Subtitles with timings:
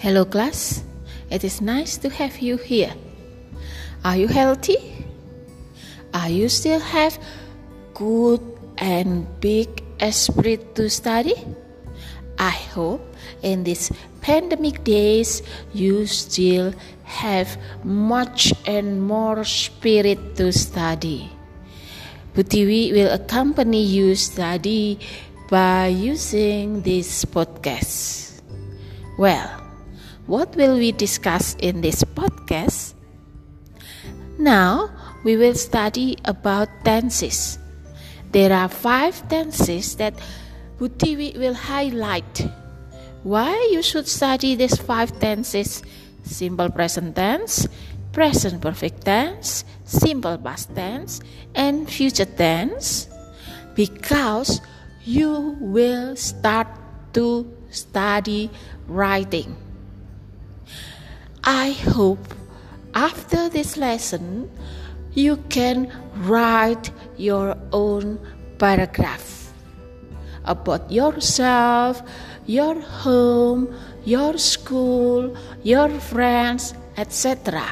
[0.00, 0.80] Hello, class.
[1.28, 2.96] It is nice to have you here.
[4.02, 4.80] Are you healthy?
[6.16, 7.20] Are you still have
[7.92, 8.40] good
[8.80, 9.68] and big
[10.00, 11.36] esprit to study?
[12.40, 13.04] I hope
[13.44, 13.92] in these
[14.24, 15.44] pandemic days
[15.76, 16.72] you still
[17.04, 21.28] have much and more spirit to study.
[22.32, 24.96] Butiwi will accompany you study
[25.52, 28.40] by using this podcast.
[29.20, 29.59] Well,
[30.30, 32.94] what will we discuss in this podcast?
[34.38, 34.94] Now,
[35.24, 37.58] we will study about tenses.
[38.30, 40.14] There are five tenses that
[40.78, 42.46] Butiwi will highlight.
[43.24, 45.82] Why you should study these five tenses?
[46.22, 47.66] Simple present tense,
[48.12, 51.20] present perfect tense, simple past tense,
[51.56, 53.10] and future tense.
[53.74, 54.62] Because
[55.02, 56.68] you will start
[57.14, 58.48] to study
[58.86, 59.69] writing.
[61.44, 62.34] I hope
[62.94, 64.50] after this lesson
[65.14, 68.18] you can write your own
[68.58, 69.52] paragraph
[70.44, 72.02] about yourself,
[72.46, 73.74] your home,
[74.04, 77.64] your school, your friends, etc.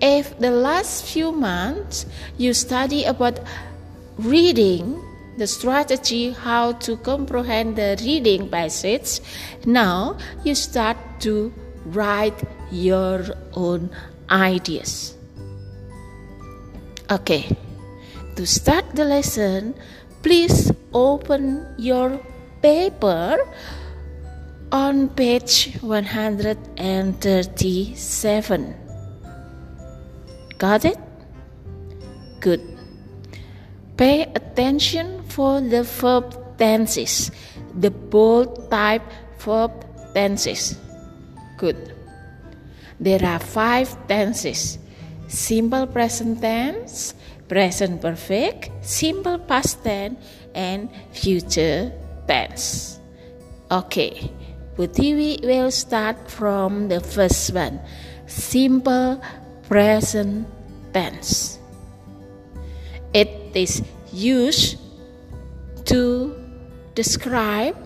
[0.00, 2.06] If the last few months
[2.38, 3.40] you study about
[4.16, 5.02] reading,
[5.36, 9.20] the strategy how to comprehend the reading passage,
[9.66, 11.52] now you start to
[11.86, 13.24] write your
[13.54, 13.90] own
[14.30, 15.16] ideas.
[17.10, 17.56] Okay,
[18.36, 19.74] to start the lesson,
[20.22, 22.20] please open your
[22.60, 23.38] paper
[24.70, 28.74] on page 137.
[30.58, 30.98] Got it?
[32.40, 32.60] Good.
[33.96, 37.30] Pay attention for the verb tenses,
[37.74, 39.02] the bold type
[39.38, 39.72] verb
[40.14, 40.78] tenses.
[41.58, 41.92] Good.
[43.00, 44.78] There are five tenses
[45.26, 47.12] simple present tense,
[47.48, 50.16] present perfect, simple past tense,
[50.54, 51.92] and future
[52.26, 52.98] tense.
[53.70, 54.32] Okay,
[54.76, 57.80] Butiwi will start from the first one
[58.26, 59.20] simple
[59.68, 60.46] present
[60.94, 61.58] tense.
[63.12, 63.82] It is
[64.12, 64.78] used
[65.86, 66.32] to
[66.94, 67.76] describe,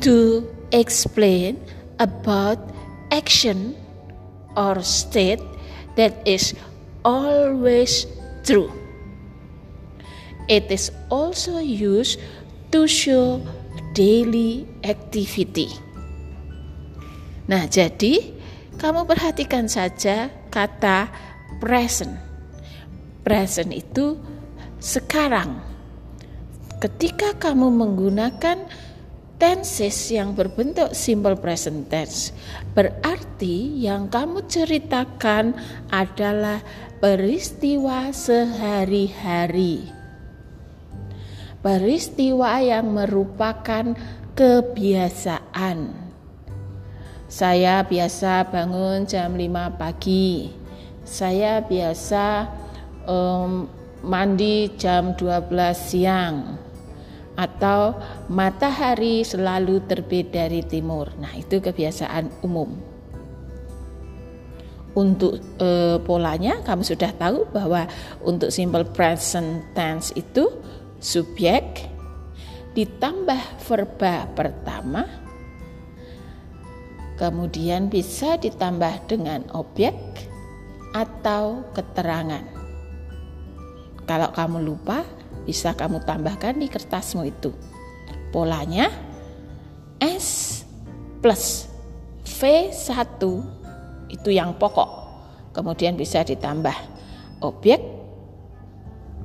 [0.00, 1.60] to explain
[2.00, 2.58] about
[3.12, 3.76] action
[4.56, 5.44] or state
[5.94, 6.56] that is
[7.04, 8.08] always
[8.42, 8.72] true.
[10.48, 12.18] It is also used
[12.74, 13.44] to show
[13.94, 15.70] daily activity.
[17.46, 18.34] Nah, jadi
[18.78, 21.10] kamu perhatikan saja kata
[21.62, 22.18] present.
[23.22, 24.18] Present itu
[24.82, 25.62] sekarang.
[26.80, 28.64] Ketika kamu menggunakan
[29.40, 32.36] tenses yang berbentuk simple present tense
[32.76, 35.56] berarti yang kamu ceritakan
[35.88, 36.60] adalah
[37.00, 39.88] peristiwa sehari-hari.
[41.64, 43.96] Peristiwa yang merupakan
[44.36, 45.92] kebiasaan.
[47.28, 50.52] Saya biasa bangun jam 5 pagi.
[51.04, 52.48] Saya biasa
[53.08, 53.68] um,
[54.04, 56.69] mandi jam 12 siang
[57.40, 57.96] atau
[58.28, 61.08] matahari selalu terbit dari timur.
[61.16, 62.76] Nah, itu kebiasaan umum.
[64.92, 67.88] Untuk e, polanya kamu sudah tahu bahwa
[68.20, 70.50] untuk simple present tense itu
[71.00, 71.88] subjek
[72.74, 75.06] ditambah verba pertama
[77.20, 79.92] kemudian bisa ditambah dengan objek
[80.96, 82.42] atau keterangan.
[84.08, 85.04] Kalau kamu lupa,
[85.50, 87.50] bisa kamu tambahkan di kertasmu itu.
[88.30, 88.86] Polanya
[89.98, 90.62] S
[91.18, 91.66] plus
[92.22, 93.18] V1
[94.14, 95.10] itu yang pokok.
[95.50, 96.78] Kemudian bisa ditambah
[97.42, 97.82] objek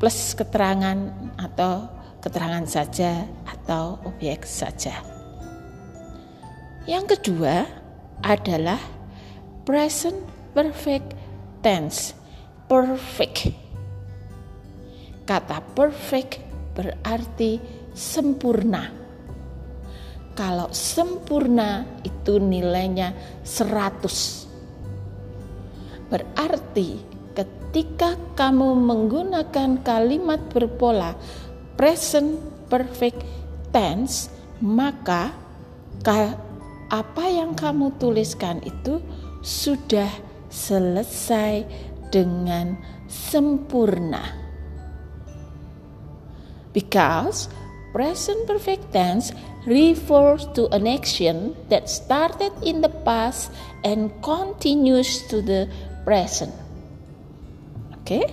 [0.00, 0.96] plus keterangan
[1.36, 1.84] atau
[2.24, 5.04] keterangan saja atau objek saja.
[6.88, 7.68] Yang kedua
[8.24, 8.80] adalah
[9.68, 10.16] present
[10.56, 11.12] perfect
[11.60, 12.16] tense.
[12.72, 13.65] Perfect
[15.26, 16.38] Kata perfect
[16.78, 17.58] berarti
[17.90, 18.86] sempurna.
[20.38, 23.10] Kalau sempurna itu nilainya
[23.42, 24.46] 100.
[26.06, 27.02] Berarti
[27.34, 31.18] ketika kamu menggunakan kalimat berpola
[31.74, 32.38] present
[32.70, 33.26] perfect
[33.74, 34.30] tense,
[34.62, 35.34] maka
[36.86, 39.02] apa yang kamu tuliskan itu
[39.42, 40.06] sudah
[40.46, 41.66] selesai
[42.14, 42.78] dengan
[43.10, 44.45] sempurna
[46.76, 47.48] because
[47.96, 49.32] present perfect tense
[49.64, 53.48] refers to an action that started in the past
[53.80, 55.64] and continues to the
[56.04, 56.52] present.
[57.96, 58.04] Oke?
[58.04, 58.26] Okay?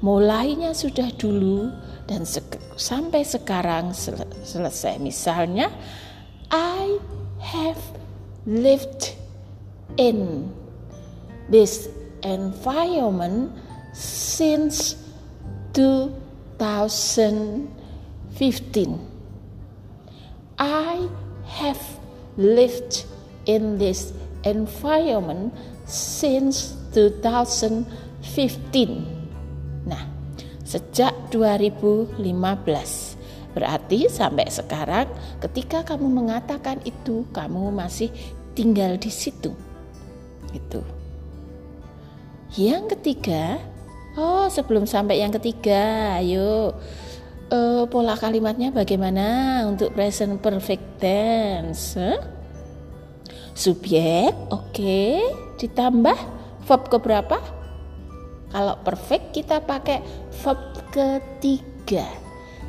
[0.00, 1.68] Mulainya sudah dulu
[2.08, 2.40] dan se
[2.76, 5.00] sampai sekarang sel selesai.
[5.00, 5.72] Misalnya,
[6.52, 7.00] I
[7.40, 7.80] have
[8.44, 9.16] lived
[9.96, 10.48] in
[11.48, 11.88] this
[12.20, 13.52] environment
[13.96, 14.98] since
[16.58, 17.68] 2015.
[20.58, 21.08] I
[21.58, 21.82] have
[22.36, 23.04] lived
[23.46, 24.12] in this
[24.44, 25.54] environment
[25.86, 27.86] since 2015.
[29.88, 30.04] Nah,
[30.62, 32.22] sejak 2015.
[33.54, 35.06] Berarti sampai sekarang
[35.38, 38.10] ketika kamu mengatakan itu kamu masih
[38.58, 39.54] tinggal di situ.
[40.50, 40.82] Itu.
[42.54, 43.58] Yang ketiga,
[44.18, 46.74] oh sebelum sampai yang ketiga, ayo
[47.50, 51.98] uh, pola kalimatnya bagaimana untuk present perfect tense?
[51.98, 52.18] Huh?
[53.54, 55.22] Subjek, oke, okay.
[55.62, 56.18] ditambah
[56.66, 57.38] verb ke berapa?
[58.50, 60.02] Kalau perfect kita pakai
[60.42, 60.58] verb
[60.90, 62.06] ketiga.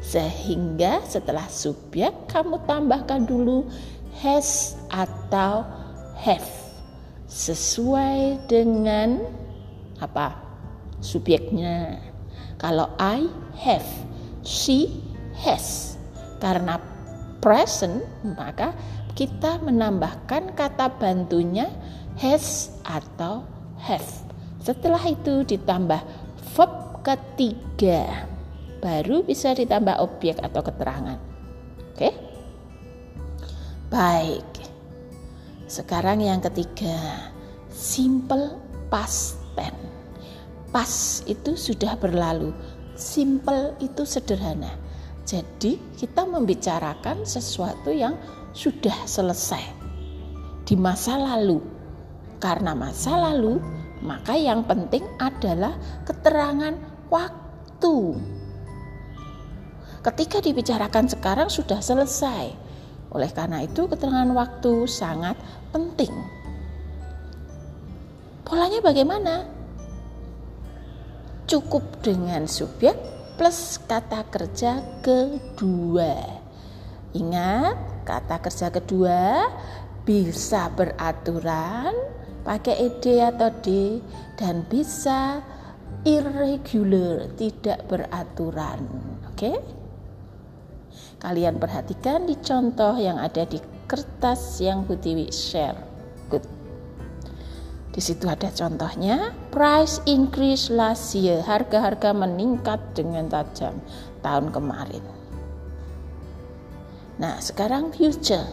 [0.00, 3.68] Sehingga setelah subjek kamu tambahkan dulu
[4.24, 5.68] has atau
[6.16, 6.48] have
[7.28, 9.22] sesuai dengan
[10.00, 10.49] apa
[11.00, 11.98] subjeknya.
[12.60, 13.24] Kalau I
[13.64, 13.88] have,
[14.44, 15.00] she
[15.40, 15.96] has.
[16.40, 16.80] Karena
[17.40, 18.04] present
[18.36, 18.76] maka
[19.16, 21.68] kita menambahkan kata bantunya
[22.20, 23.44] has atau
[23.80, 24.06] have.
[24.60, 26.00] Setelah itu ditambah
[26.56, 28.28] verb ketiga.
[28.80, 31.20] Baru bisa ditambah objek atau keterangan.
[31.92, 32.12] Oke?
[33.92, 34.48] Baik.
[35.68, 36.96] Sekarang yang ketiga,
[37.68, 38.56] simple
[38.88, 39.89] past tense
[40.70, 42.54] pas itu sudah berlalu.
[42.94, 44.74] Simple itu sederhana.
[45.26, 48.18] Jadi kita membicarakan sesuatu yang
[48.50, 49.62] sudah selesai
[50.66, 51.62] di masa lalu.
[52.40, 53.60] Karena masa lalu,
[54.00, 55.76] maka yang penting adalah
[56.08, 56.72] keterangan
[57.12, 58.16] waktu.
[60.00, 62.56] Ketika dibicarakan sekarang sudah selesai.
[63.12, 65.36] Oleh karena itu, keterangan waktu sangat
[65.74, 66.14] penting.
[68.46, 69.59] Polanya bagaimana?
[71.50, 72.94] Cukup dengan subjek
[73.34, 76.14] plus kata kerja kedua.
[77.10, 79.50] Ingat, kata kerja kedua
[80.06, 81.90] bisa beraturan
[82.46, 83.98] pakai ed atau d
[84.38, 85.42] dan bisa
[86.06, 88.86] irregular, tidak beraturan.
[89.34, 89.58] Oke?
[91.18, 93.58] Kalian perhatikan di contoh yang ada di
[93.90, 95.76] kertas yang Butiwi share.
[97.90, 103.82] Di situ ada contohnya, price increase last year, harga-harga meningkat dengan tajam
[104.22, 105.02] tahun kemarin.
[107.18, 108.46] Nah, sekarang future.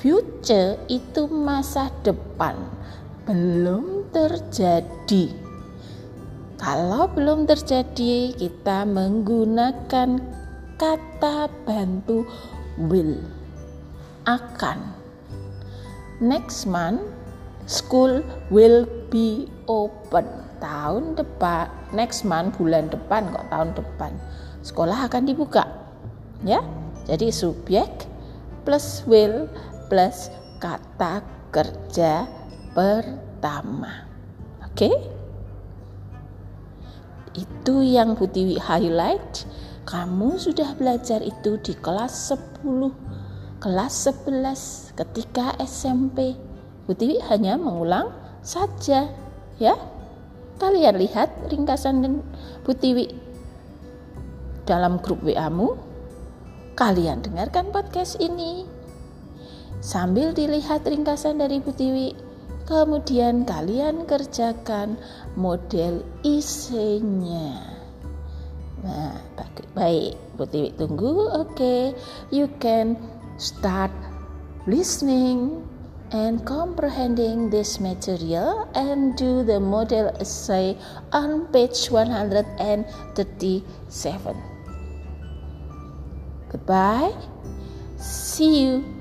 [0.00, 2.56] Future itu masa depan,
[3.28, 5.34] belum terjadi.
[6.56, 10.18] Kalau belum terjadi, kita menggunakan
[10.80, 12.24] kata bantu
[12.80, 13.18] will.
[14.24, 14.94] Akan.
[16.18, 17.17] Next month
[17.68, 20.24] School will be open
[20.56, 24.12] tahun depan, next month bulan depan kok tahun depan.
[24.64, 25.68] Sekolah akan dibuka.
[26.48, 26.64] Ya.
[27.04, 28.08] Jadi subjek
[28.64, 29.52] plus will
[29.92, 30.32] plus
[30.64, 31.20] kata
[31.52, 32.24] kerja
[32.72, 34.08] pertama.
[34.64, 34.88] Oke?
[34.88, 34.94] Okay?
[37.36, 39.44] Itu yang Butiwi highlight.
[39.84, 42.92] Kamu sudah belajar itu di kelas 10,
[43.60, 46.47] kelas 11 ketika SMP
[46.88, 49.12] Bu Tiwi hanya mengulang saja
[49.60, 49.76] ya.
[50.56, 52.24] Kalian lihat ringkasan dan
[52.64, 53.12] Bu Tiwi
[54.64, 55.76] dalam grup WA-mu.
[56.80, 58.64] Kalian dengarkan podcast ini.
[59.84, 62.16] Sambil dilihat ringkasan dari Bu Tiwi,
[62.64, 64.96] kemudian kalian kerjakan
[65.36, 67.68] model isinya.
[68.80, 69.12] Nah,
[69.76, 71.36] baik, Bu Tiwi tunggu.
[71.36, 71.82] Oke, okay.
[72.32, 72.96] you can
[73.36, 73.92] start
[74.64, 75.62] listening
[76.12, 80.76] and comprehending this material and do the model essay
[81.12, 84.42] on page 137.
[86.50, 87.12] Goodbye.
[87.98, 88.97] See you